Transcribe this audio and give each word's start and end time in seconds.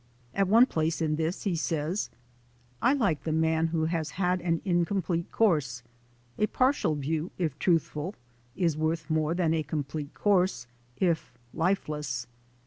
At 0.33 0.47
one 0.47 0.65
place 0.65 0.99
in 0.99 1.15
this 1.15 1.43
he 1.43 1.55
says: 1.55 2.09
"I 2.81 2.93
like 2.93 3.21
the 3.21 3.31
man 3.31 3.67
who 3.67 3.85
has 3.85 4.09
had 4.17 4.41
an 4.41 4.59
incomplete 4.65 5.31
course. 5.31 5.83
A 6.39 6.47
partial 6.47 6.95
view, 6.95 7.29
if 7.37 7.59
truthful, 7.59 8.15
is 8.55 8.75
worth 8.75 9.11
more 9.11 9.35
than 9.35 9.53
a 9.53 9.61
complete 9.61 10.15
course, 10.15 10.65
if 10.97 11.31
lifeless. 11.53 12.25